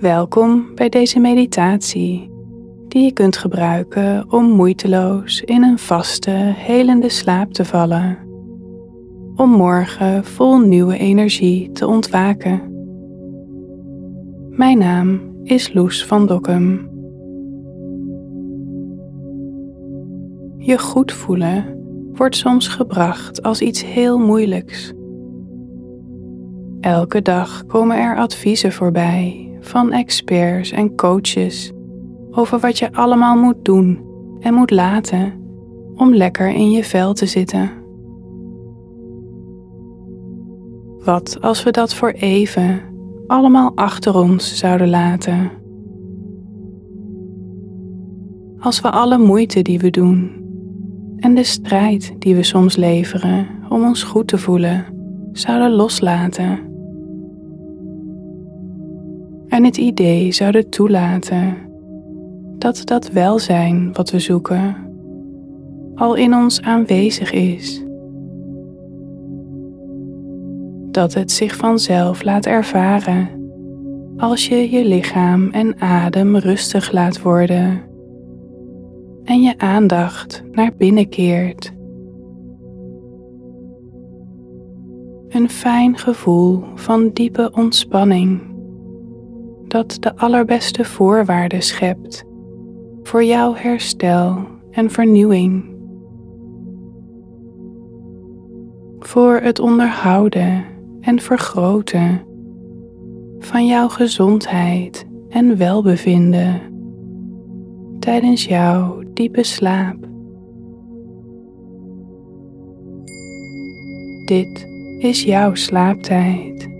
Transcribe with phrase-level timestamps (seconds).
[0.00, 2.30] Welkom bij deze meditatie,
[2.88, 8.18] die je kunt gebruiken om moeiteloos in een vaste, helende slaap te vallen.
[9.36, 12.60] Om morgen vol nieuwe energie te ontwaken.
[14.50, 16.90] Mijn naam is Loes van Dokkum.
[20.56, 21.80] Je goed voelen
[22.12, 24.92] wordt soms gebracht als iets heel moeilijks.
[26.80, 31.72] Elke dag komen er adviezen voorbij van experts en coaches
[32.30, 34.04] over wat je allemaal moet doen
[34.40, 35.32] en moet laten
[35.94, 37.70] om lekker in je vel te zitten.
[41.04, 42.80] Wat als we dat voor even
[43.26, 45.50] allemaal achter ons zouden laten?
[48.58, 50.44] Als we alle moeite die we doen
[51.16, 54.84] en de strijd die we soms leveren om ons goed te voelen
[55.32, 56.58] zouden loslaten
[59.48, 61.56] en het idee zouden toelaten
[62.58, 64.76] dat dat welzijn wat we zoeken
[65.94, 67.84] al in ons aanwezig is.
[70.90, 73.28] Dat het zich vanzelf laat ervaren
[74.16, 77.82] als je je lichaam en adem rustig laat worden
[79.24, 81.74] en je aandacht naar binnen keert.
[85.28, 88.55] Een fijn gevoel van diepe ontspanning
[89.68, 92.24] dat de allerbeste voorwaarden schept
[93.02, 95.74] voor jouw herstel en vernieuwing.
[98.98, 100.64] Voor het onderhouden
[101.00, 102.24] en vergroten
[103.38, 106.60] van jouw gezondheid en welbevinden
[107.98, 109.96] tijdens jouw diepe slaap.
[114.24, 114.66] Dit
[114.98, 116.75] is jouw slaaptijd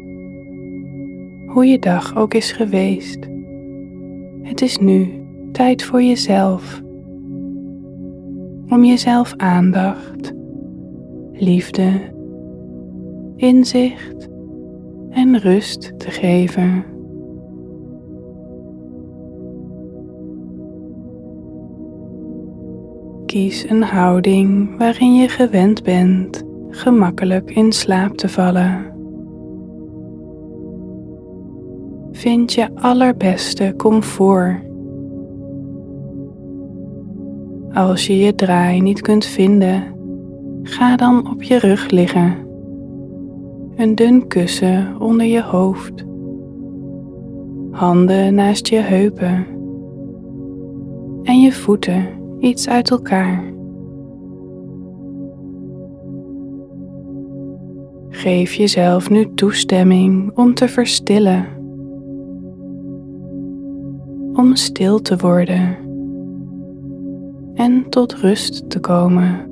[1.56, 3.18] hoe je dag ook is geweest.
[4.42, 6.82] Het is nu tijd voor jezelf.
[8.68, 10.32] Om jezelf aandacht,
[11.32, 11.90] liefde,
[13.36, 14.28] inzicht
[15.10, 16.84] en rust te geven.
[23.26, 28.95] Kies een houding waarin je gewend bent gemakkelijk in slaap te vallen.
[32.16, 34.56] Vind je allerbeste comfort.
[37.72, 39.82] Als je je draai niet kunt vinden,
[40.62, 42.34] ga dan op je rug liggen.
[43.76, 46.04] Een dun kussen onder je hoofd.
[47.70, 49.46] Handen naast je heupen.
[51.22, 52.06] En je voeten
[52.38, 53.44] iets uit elkaar.
[58.08, 61.55] Geef jezelf nu toestemming om te verstillen
[64.36, 65.76] om stil te worden
[67.54, 69.50] en tot rust te komen.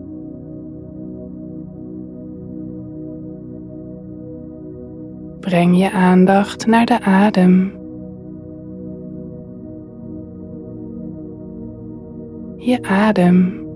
[5.41, 7.72] Breng je aandacht naar de adem.
[12.56, 13.66] Je adem,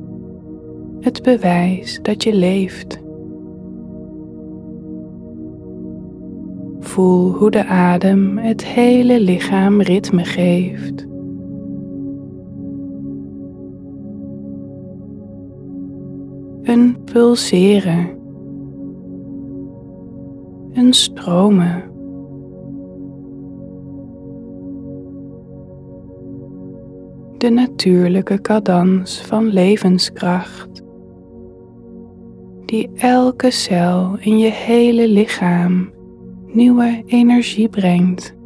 [1.01, 3.08] het bewijs dat je leeft.
[6.99, 11.07] Hoe de adem het hele lichaam ritme geeft.
[16.63, 18.19] Een pulseren.
[20.73, 21.83] Een stromen.
[27.39, 30.83] De natuurlijke cadans van levenskracht
[32.65, 35.97] die elke cel in je hele lichaam
[36.55, 38.37] nieuwe energie brengt.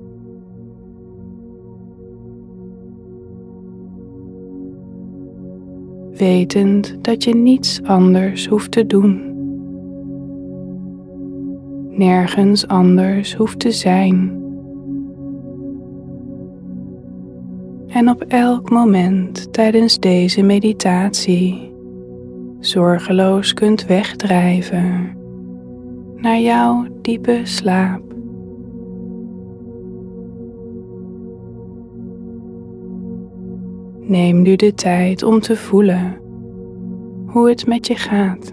[6.13, 9.31] Wetend dat je niets anders hoeft te doen.
[11.89, 14.41] Nergens anders hoeft te zijn.
[17.87, 21.73] En op elk moment tijdens deze meditatie
[22.61, 25.21] zorgeloos kunt wegdrijven
[26.23, 28.03] naar jouw diepe slaap.
[34.01, 36.21] Neem nu de tijd om te voelen
[37.27, 38.53] hoe het met je gaat.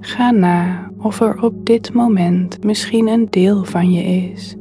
[0.00, 4.56] Ga na of er op dit moment misschien een deel van je is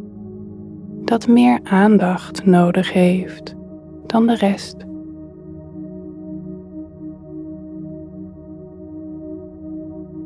[1.05, 3.55] dat meer aandacht nodig heeft
[4.05, 4.75] dan de rest.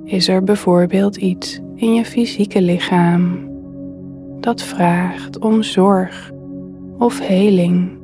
[0.10, 3.50] Is er bijvoorbeeld iets in je fysieke lichaam
[4.40, 6.32] dat vraagt om zorg
[6.98, 7.98] of heling?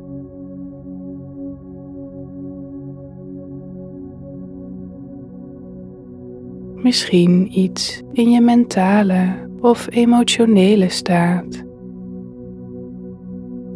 [6.76, 11.64] Misschien iets in je mentale of emotionele staat.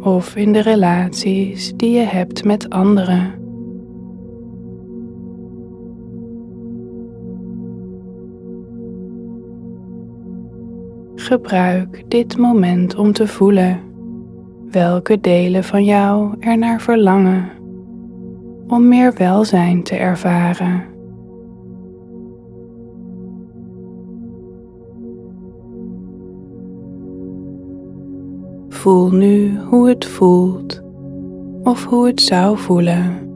[0.00, 3.39] Of in de relaties die je hebt met anderen.
[11.30, 13.80] Gebruik dit moment om te voelen
[14.70, 17.50] welke delen van jou er naar verlangen
[18.66, 20.84] om meer welzijn te ervaren.
[28.68, 30.82] Voel nu hoe het voelt
[31.62, 33.32] of hoe het zou voelen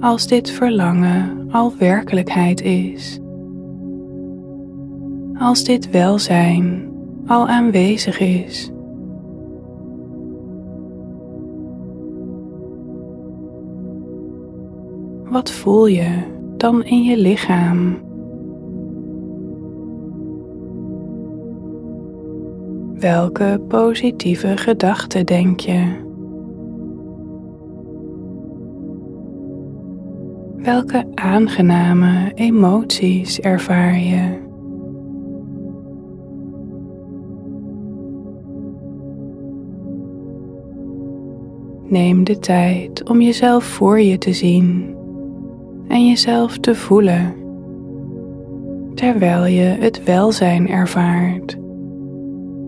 [0.00, 3.20] als dit verlangen al werkelijkheid is.
[5.38, 6.92] Als dit welzijn
[7.26, 8.70] al aanwezig is.
[15.24, 16.22] Wat voel je
[16.56, 17.98] dan in je lichaam?
[22.94, 26.06] Welke positieve gedachten denk je?
[30.56, 34.47] Welke aangename emoties ervaar je?
[41.88, 44.96] Neem de tijd om jezelf voor je te zien
[45.88, 47.34] en jezelf te voelen,
[48.94, 51.56] terwijl je het welzijn ervaart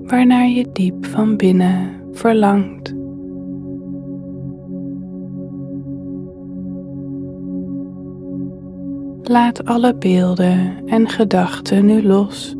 [0.05, 2.95] waarnaar je diep van binnen verlangt.
[9.23, 12.57] Laat alle beelden en gedachten nu los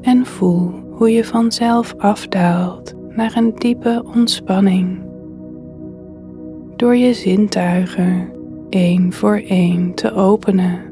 [0.00, 4.98] en voel hoe je vanzelf afdaalt naar een diepe ontspanning
[6.76, 8.32] door je zintuigen
[8.68, 10.90] één voor één te openen.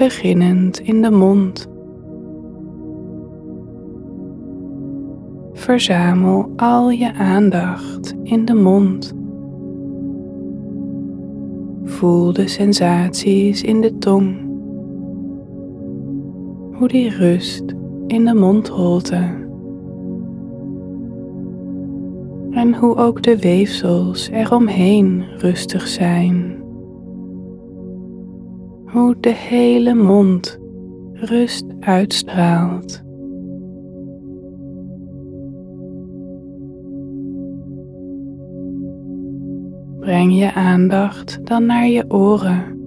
[0.00, 1.68] beginnend in de mond.
[5.52, 9.12] Verzamel al je aandacht in de mond.
[11.84, 14.49] Voel de sensaties in de tong.
[16.80, 17.64] Hoe die rust
[18.06, 19.48] in de mondholte.
[22.50, 26.58] En hoe ook de weefsels eromheen rustig zijn
[28.92, 30.58] hoe de hele mond
[31.12, 33.02] rust uitstraalt.
[39.98, 42.79] Breng je aandacht dan naar je oren.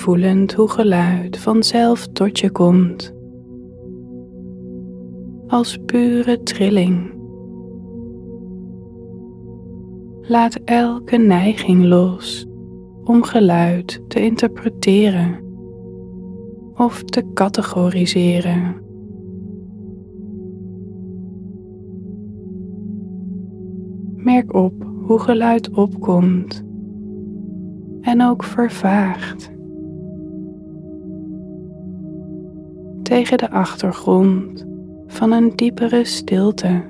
[0.00, 3.14] Voelend hoe geluid vanzelf tot je komt.
[5.46, 7.14] Als pure trilling.
[10.20, 12.46] Laat elke neiging los
[13.04, 15.44] om geluid te interpreteren
[16.74, 18.82] of te categoriseren.
[24.14, 24.74] Merk op
[25.06, 26.64] hoe geluid opkomt
[28.00, 29.58] en ook vervaagt.
[33.10, 34.66] Tegen de achtergrond
[35.06, 36.82] van een diepere stilte.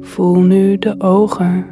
[0.00, 1.66] Voel nu de ogen.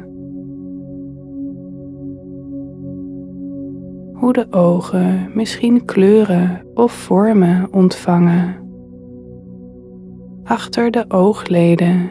[4.13, 8.55] Hoe de ogen misschien kleuren of vormen ontvangen.
[10.43, 12.09] Achter de oogleden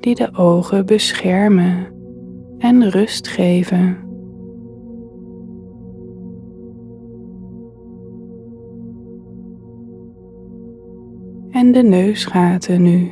[0.00, 1.86] die de ogen beschermen
[2.58, 4.09] en rust geven.
[11.60, 13.10] En de neusgaten nu.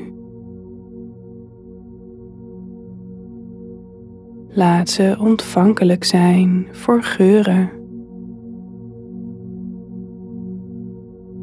[4.48, 7.70] Laat ze ontvankelijk zijn voor geuren.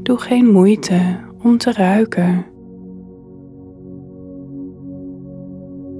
[0.03, 2.45] Doe geen moeite om te ruiken.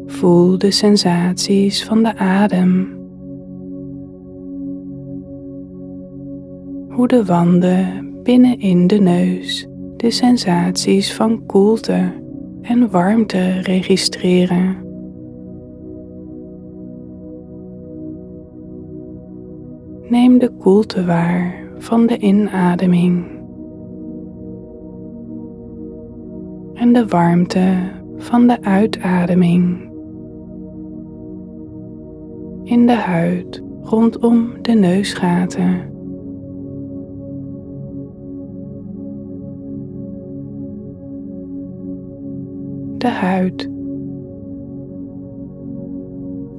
[0.06, 2.88] Voel de sensaties van de adem.
[6.90, 12.14] Hoe de wanden binnenin de neus de sensaties van koelte
[12.62, 14.84] en warmte registreren.
[20.10, 23.36] Neem de koelte waar van de inademing.
[26.75, 29.90] en de warmte van de uitademing
[32.64, 35.95] in de huid rondom de neusgaten.
[43.06, 43.70] De huid.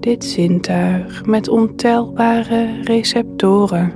[0.01, 3.93] Dit zintuig met ontelbare receptoren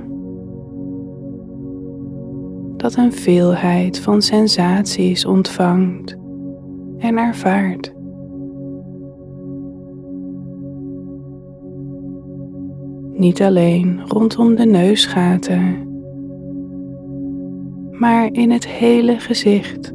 [2.77, 6.17] dat een veelheid van sensaties ontvangt
[6.97, 7.93] en ervaart.
[13.13, 15.87] Niet alleen rondom de neusgaten,
[17.91, 19.93] maar in het hele gezicht,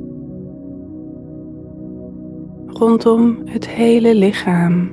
[2.78, 4.90] rondom het hele lichaam.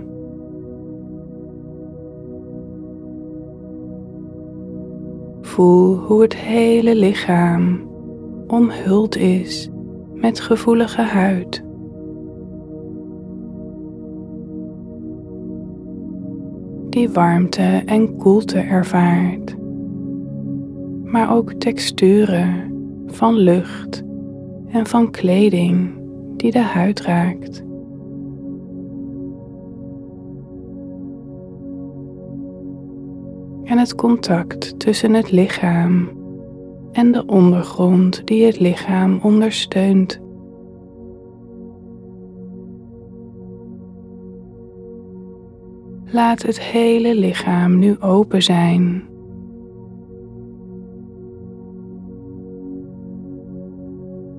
[5.41, 7.89] Voel hoe het hele lichaam
[8.47, 9.69] omhuld is
[10.13, 11.63] met gevoelige huid.
[16.89, 19.55] Die warmte en koelte ervaart,
[21.03, 22.71] maar ook texturen
[23.05, 24.03] van lucht
[24.67, 26.01] en van kleding
[26.37, 27.63] die de huid raakt.
[33.63, 36.09] En het contact tussen het lichaam
[36.91, 40.21] en de ondergrond die het lichaam ondersteunt.
[46.05, 49.03] Laat het hele lichaam nu open zijn.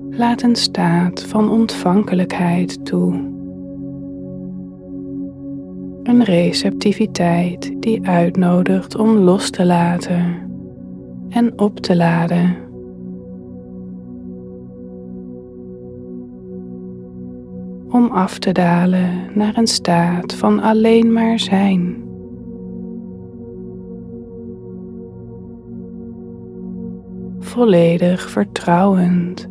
[0.09, 3.34] Laat een staat van ontvankelijkheid toe.
[6.05, 10.51] Een receptiviteit die uitnodigt om los te laten
[11.29, 12.55] en op te laden.
[17.89, 22.03] Om af te dalen naar een staat van alleen maar zijn.
[27.39, 29.47] Volledig vertrouwend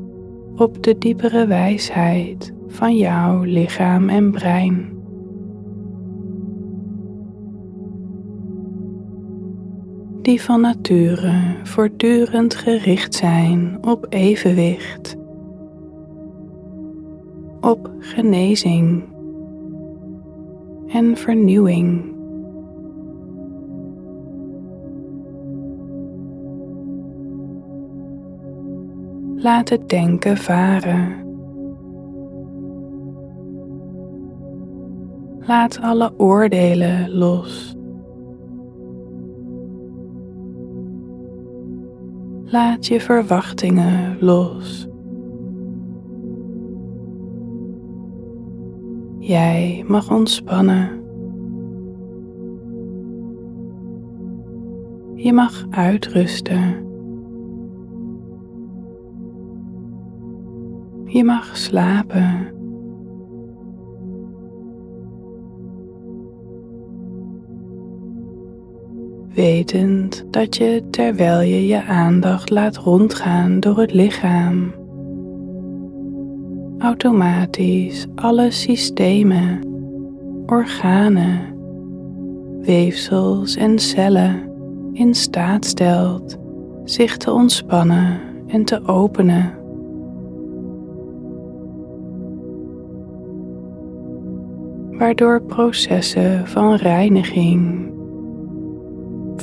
[0.56, 4.93] op de diepere wijsheid van jouw lichaam en brein.
[10.25, 15.16] Die van nature voortdurend gericht zijn op evenwicht,
[17.61, 19.04] op genezing
[20.88, 22.12] en vernieuwing.
[29.37, 31.23] Laat het denken varen.
[35.40, 37.75] Laat alle oordelen los.
[42.54, 44.88] Laat je verwachtingen los.
[49.18, 51.02] Jij mag ontspannen.
[55.14, 56.87] Je mag uitrusten.
[61.04, 62.53] Je mag slapen.
[69.34, 74.72] Wetend dat je terwijl je je aandacht laat rondgaan door het lichaam,
[76.78, 79.60] automatisch alle systemen,
[80.46, 81.40] organen,
[82.60, 84.52] weefsels en cellen
[84.92, 86.36] in staat stelt
[86.84, 89.52] zich te ontspannen en te openen.
[94.98, 97.92] Waardoor processen van reiniging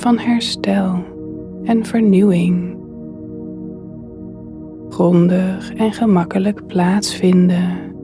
[0.01, 1.03] van herstel
[1.63, 2.77] en vernieuwing.
[4.89, 7.95] Grondig en gemakkelijk plaatsvinden.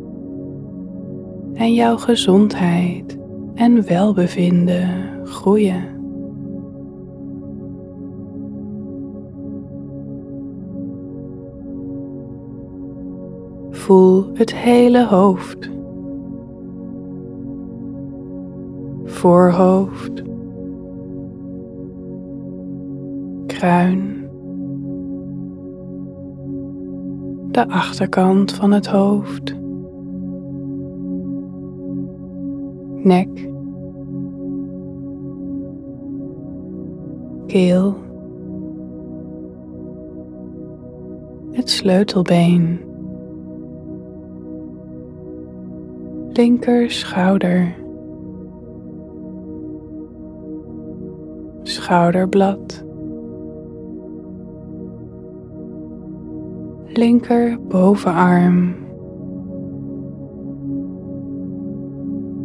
[1.53, 3.17] En jouw gezondheid
[3.55, 4.89] en welbevinden
[5.23, 5.83] groeien.
[13.69, 15.69] Voel het hele hoofd,
[19.03, 20.26] voorhoofd,
[23.57, 24.29] kruin,
[27.51, 29.55] de achterkant van het hoofd,
[33.03, 33.49] nek,
[37.47, 37.95] keel,
[41.51, 42.79] het sleutelbeen,
[46.33, 47.85] linker schouder.
[51.63, 52.86] schouderblad,
[56.97, 58.75] linker bovenarm,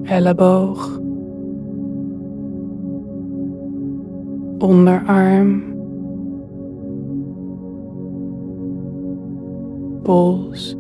[0.05, 1.01] elleboog,
[4.59, 5.63] onderarm,
[10.03, 10.77] pols,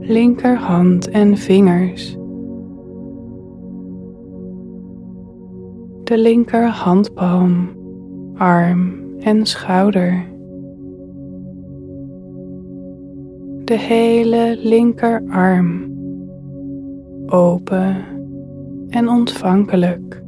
[0.00, 2.16] linkerhand en vingers.
[6.04, 7.68] De linker handpalm,
[8.36, 10.26] arm en schouder.
[13.64, 15.94] De hele linkerarm
[17.26, 18.04] open
[18.88, 20.22] en ontvankelijk.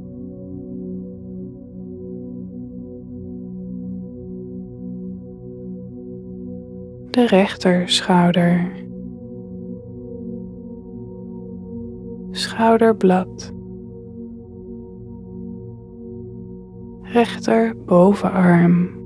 [7.11, 8.73] De rechterschouder.
[12.31, 13.53] Schouderblad.
[17.13, 18.97] Rechter bovenarm.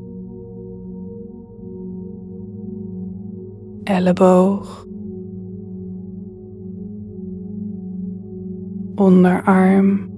[3.84, 4.82] Elleboog.
[9.02, 10.10] onderarm,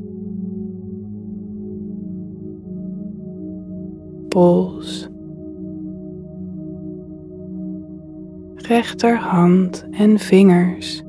[4.28, 5.08] pols,
[8.54, 11.02] rechterhand en vingers,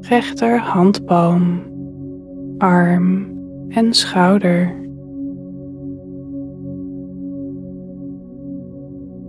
[0.00, 1.73] rechterhandpalm,
[2.58, 3.32] arm
[3.68, 4.82] en schouder.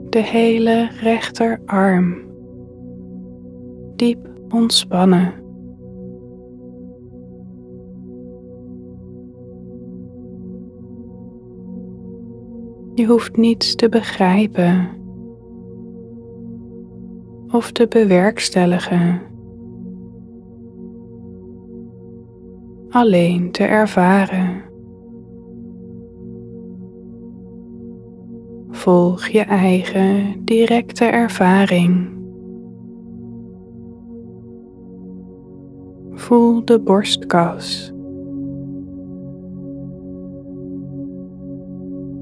[0.09, 2.15] De hele rechterarm
[3.95, 5.33] diep ontspannen.
[12.93, 14.89] Je hoeft niets te begrijpen
[17.51, 19.34] of te bewerkstelligen.
[22.95, 24.63] Alleen te ervaren.
[28.69, 32.09] Volg je eigen directe ervaring.
[36.11, 37.93] Voel de borstkas.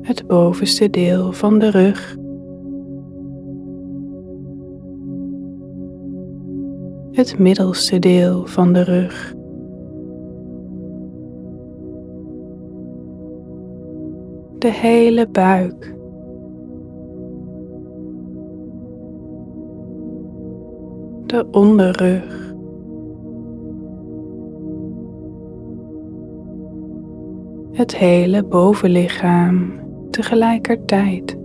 [0.02, 2.16] Het bovenste deel van de rug.
[7.12, 9.42] Het middelste deel van de rug.
[14.64, 15.96] De hele buik.
[21.26, 22.42] De onderrug.
[27.72, 29.74] het hele bovenlichaam
[30.10, 31.38] tegelijkertijd.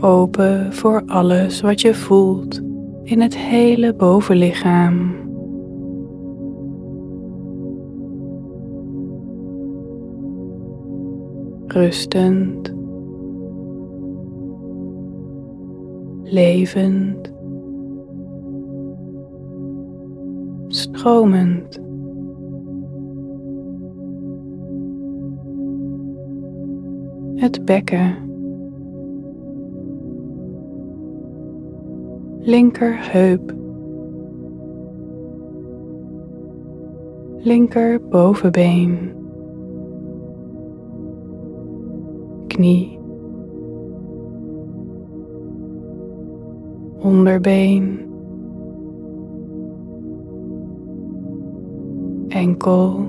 [0.00, 2.60] Open voor alles wat je voelt
[3.02, 5.23] in het hele bovenlichaam.
[11.74, 12.72] Rustend,
[16.22, 17.32] levend.
[20.74, 21.80] stromend.
[27.34, 28.16] Het bekken.
[32.40, 33.54] Linkerheup.
[37.38, 39.23] Linker bovenbeen.
[42.54, 42.98] Knie.
[46.98, 48.04] Onderbeen.
[52.34, 53.06] enkel,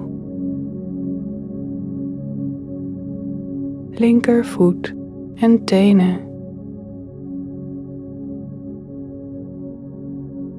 [3.89, 4.95] linkervoet
[5.35, 6.19] en tenen.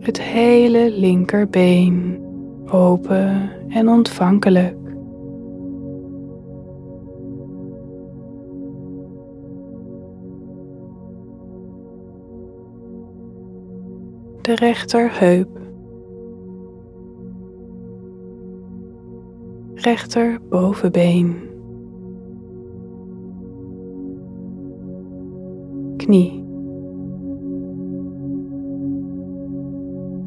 [0.00, 2.18] Het hele linkerbeen
[2.70, 4.85] open en ontvankelijk.
[14.46, 15.48] De rechterheup
[19.74, 21.36] rechter bovenbeen.
[25.96, 26.44] Knie.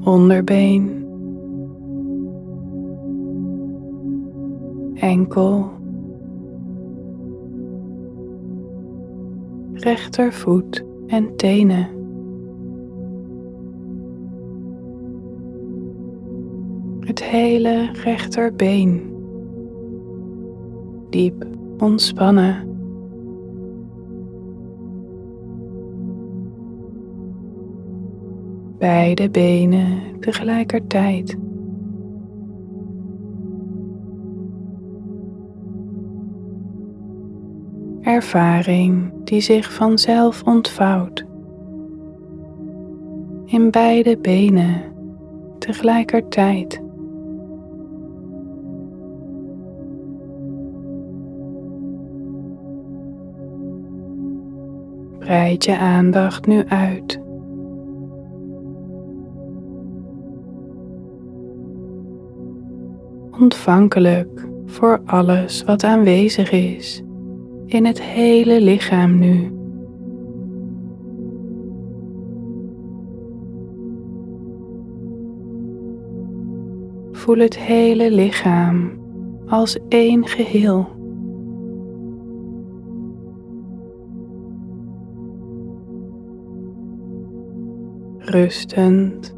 [0.03, 1.05] Onderbeen.
[4.93, 5.71] Enkel.
[9.73, 11.98] Rechtervoet en tenen.
[17.29, 19.13] Hele rechterbeen
[21.09, 21.45] diep
[21.77, 22.67] ontspannen.
[28.77, 31.37] Beide benen tegelijkertijd.
[38.01, 41.25] ervaring die zich vanzelf ontvouwt.
[43.45, 44.81] In beide benen
[45.59, 46.78] tegelijkertijd.
[55.29, 57.19] Breid je aandacht nu uit.
[63.39, 67.03] Ontvankelijk voor alles wat aanwezig is
[67.65, 69.51] in het hele lichaam nu.
[77.11, 78.91] Voel het hele lichaam
[79.47, 80.98] als één geheel.
[88.29, 89.35] Rustend.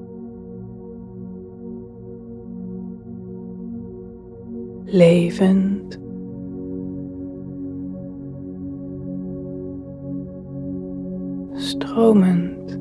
[4.86, 6.00] Levend.
[11.54, 12.80] Stromend.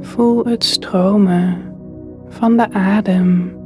[0.00, 1.56] Voel het stromen
[2.28, 3.63] van de adem.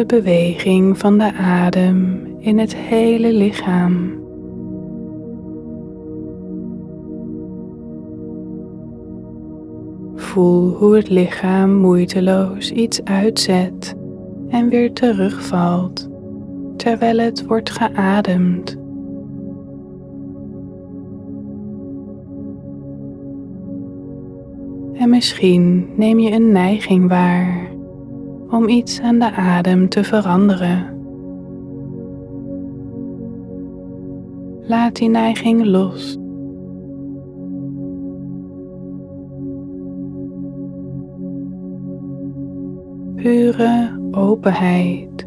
[0.00, 4.12] De beweging van de adem in het hele lichaam.
[10.14, 13.96] Voel hoe het lichaam moeiteloos iets uitzet
[14.48, 16.08] en weer terugvalt
[16.76, 18.76] terwijl het wordt geademd.
[24.94, 27.69] En misschien neem je een neiging waar
[28.50, 30.98] om iets aan de adem te veranderen.
[34.60, 36.18] Laat die neiging los.
[43.14, 45.26] Pure openheid.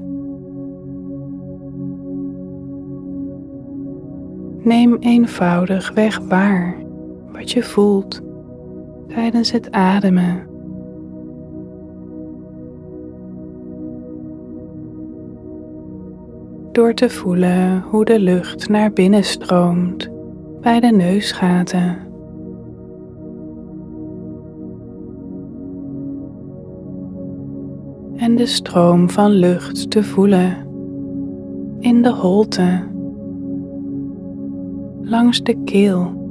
[4.63, 6.83] Neem eenvoudig weg waar
[7.31, 8.21] wat je voelt
[9.07, 10.52] tijdens het ademen.
[16.73, 20.09] Door te voelen hoe de lucht naar binnen stroomt
[20.61, 21.97] bij de neusgaten.
[28.15, 30.67] En de stroom van lucht te voelen
[31.79, 32.83] in de holte,
[35.01, 36.21] langs de keel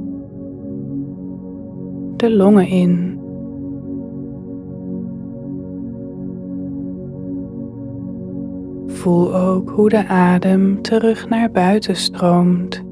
[2.17, 3.12] de longen in.
[9.03, 12.83] Voel ook hoe de adem terug naar buiten stroomt.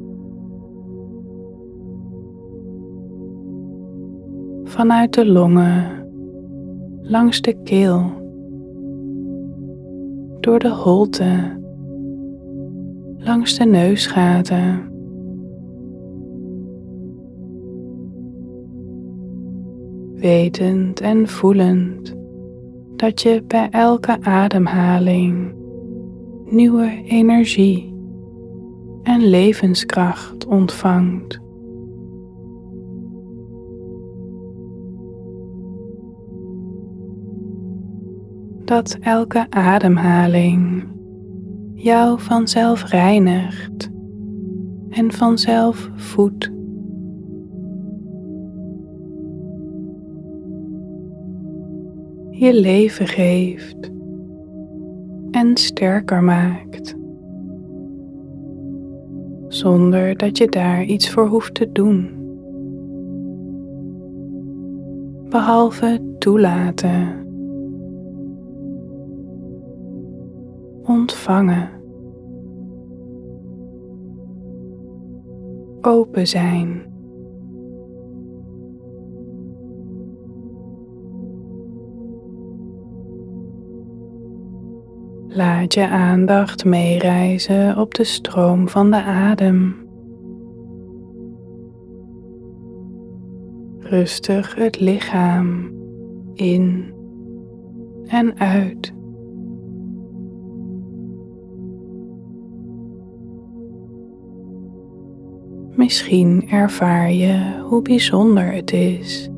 [4.64, 6.08] Vanuit de longen,
[7.02, 8.12] langs de keel,
[10.40, 11.60] door de holte,
[13.18, 14.90] langs de neusgaten.
[20.16, 22.16] wetend en voelend
[22.96, 25.60] dat je bij elke ademhaling
[26.52, 27.94] nieuwe energie
[29.04, 31.40] en levenskracht ontvangt.
[38.66, 40.88] Dat elke ademhaling
[41.74, 43.90] jou vanzelf reinigt
[44.90, 46.52] en vanzelf voedt.
[52.42, 53.92] je leven geeft
[55.32, 56.96] en sterker maakt,
[59.48, 62.10] zonder dat je daar iets voor hoeft te doen,
[65.30, 67.28] behalve toelaten,
[70.84, 71.70] ontvangen,
[75.82, 76.91] open zijn.
[85.34, 89.76] Laat je aandacht meereizen op de stroom van de adem.
[93.80, 95.72] Rustig het lichaam
[96.34, 96.94] in
[98.06, 98.94] en uit.
[105.76, 109.30] Misschien ervaar je hoe bijzonder het is.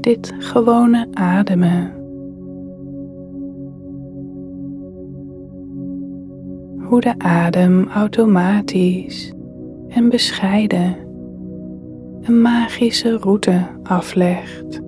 [0.00, 2.01] Dit gewone ademen.
[6.92, 9.32] Hoe de adem automatisch
[9.88, 10.96] en bescheiden
[12.20, 14.80] een magische route aflegt.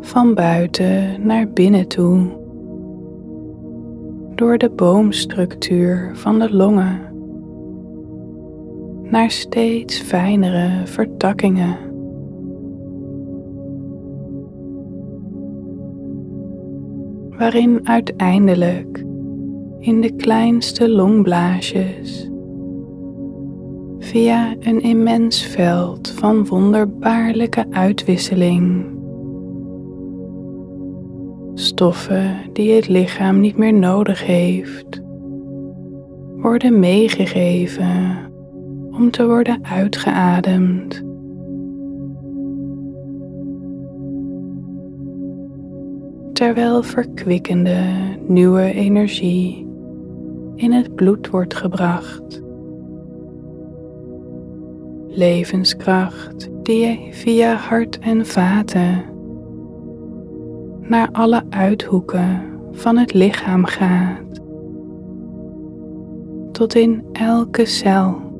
[0.00, 2.26] Van buiten naar binnen toe,
[4.34, 7.00] door de boomstructuur van de longen,
[9.02, 11.91] naar steeds fijnere vertakkingen.
[17.42, 19.04] Waarin uiteindelijk
[19.78, 22.30] in de kleinste longblaasjes.
[23.98, 28.86] Via een immens veld van wonderbaarlijke uitwisseling.
[31.54, 35.02] Stoffen die het lichaam niet meer nodig heeft,
[36.36, 38.30] worden meegegeven
[38.90, 41.11] om te worden uitgeademd.
[46.42, 47.78] Terwijl verkwikkende
[48.26, 49.66] nieuwe energie
[50.54, 52.42] in het bloed wordt gebracht.
[55.08, 59.04] Levenskracht die via hart en vaten
[60.80, 64.40] naar alle uithoeken van het lichaam gaat,
[66.52, 68.31] tot in elke cel.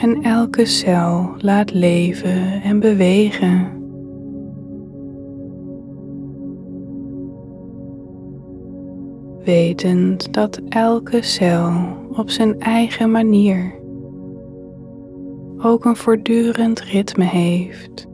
[0.00, 3.80] En elke cel laat leven en bewegen.
[9.50, 11.72] wetend dat elke cel
[12.12, 13.78] op zijn eigen manier
[15.58, 18.06] ook een voortdurend ritme heeft.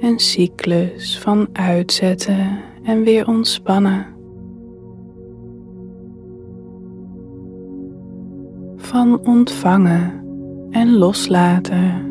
[0.00, 4.19] Een cyclus van uitzetten en weer ontspannen.
[8.90, 10.24] Van ontvangen
[10.70, 12.10] en loslaten.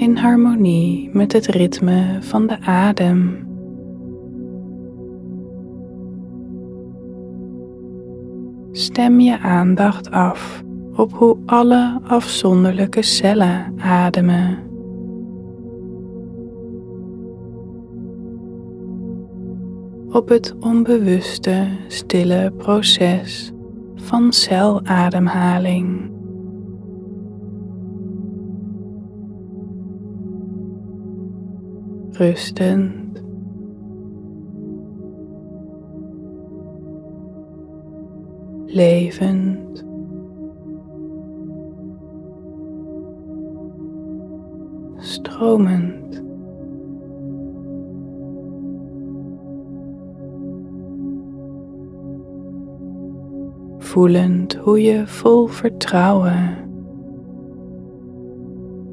[0.00, 3.48] in harmonie met het ritme van de adem.
[8.72, 10.62] Stem je aandacht af
[10.96, 14.69] op hoe alle afzonderlijke cellen ademen.
[20.12, 23.52] Op het onbewuste, stille proces
[23.94, 26.10] van celademhaling.
[32.20, 33.22] rustend.
[38.66, 39.84] Levend.
[44.98, 45.99] Stromend.
[54.00, 56.56] Hoe je vol vertrouwen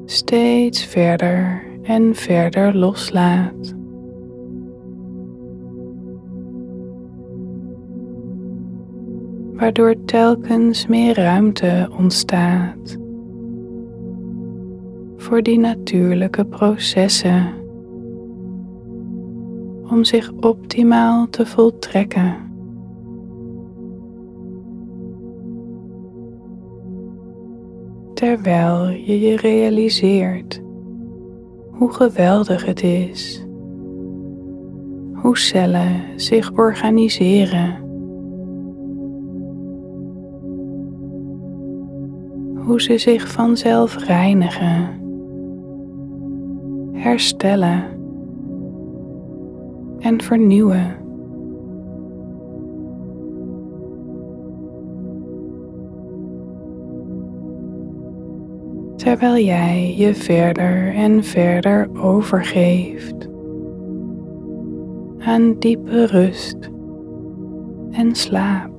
[0.04, 3.74] steeds verder en verder loslaat.
[9.52, 12.98] Waardoor telkens meer ruimte ontstaat
[15.16, 17.54] voor die natuurlijke processen
[19.90, 22.47] om zich optimaal te voltrekken.
[28.18, 30.62] Terwijl je je realiseert
[31.70, 33.46] hoe geweldig het is.
[35.12, 37.76] Hoe cellen zich organiseren.
[42.56, 45.00] Hoe ze zich vanzelf reinigen,
[46.92, 47.84] herstellen
[49.98, 51.07] en vernieuwen.
[59.08, 63.28] Terwijl jij je verder en verder overgeeft
[65.18, 66.56] aan diepe rust
[67.90, 68.70] en slaap.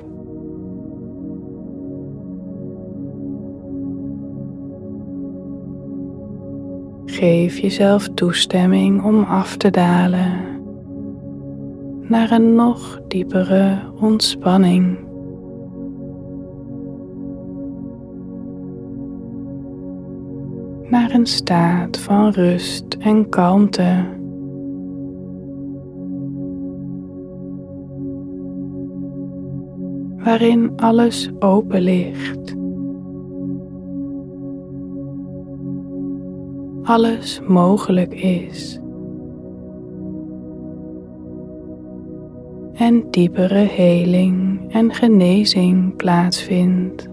[7.06, 10.32] Geef jezelf toestemming om af te dalen
[12.02, 15.09] naar een nog diepere ontspanning.
[21.26, 24.18] Staat van rust en kalmte.
[30.18, 32.56] Waarin alles open ligt.
[36.84, 38.80] Alles mogelijk is.
[42.74, 47.09] En diepere heling en genezing plaatsvindt.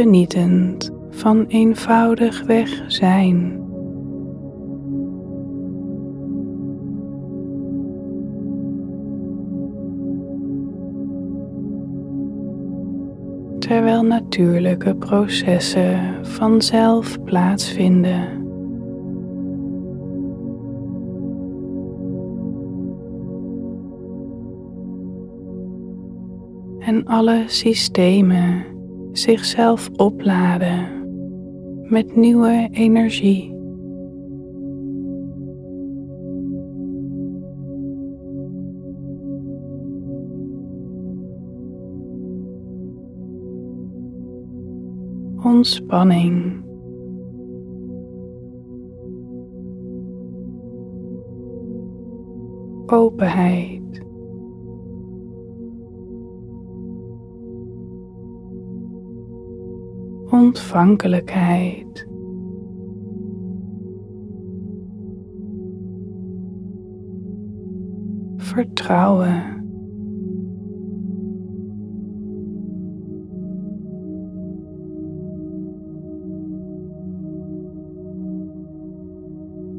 [0.00, 3.58] Genietend van eenvoudigweg zijn.
[13.58, 18.28] terwijl natuurlijke processen vanzelf plaatsvinden.
[26.78, 28.78] En alle systemen
[29.12, 30.88] zichzelf opladen
[31.88, 33.58] met nieuwe energie.
[45.42, 46.62] ontspanning.
[52.86, 53.69] Openheid.
[60.50, 62.06] Ontvankelijkheid.
[68.36, 69.58] Vertrouwen.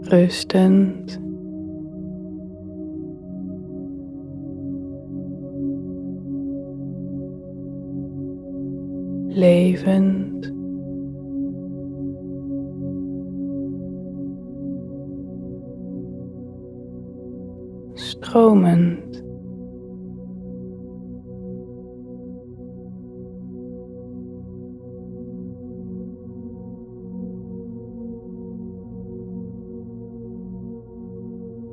[0.01, 1.19] rustend.
[9.27, 10.30] Levend.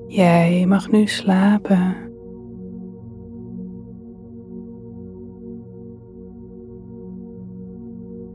[0.06, 1.96] Jij mag nu slapen.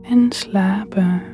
[0.02, 0.32] En slapen.
[0.32, 1.33] En slapen.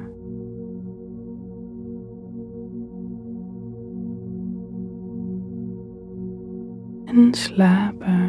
[7.21, 8.20] En slapen.